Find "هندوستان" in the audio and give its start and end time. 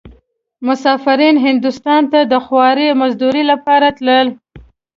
1.45-2.01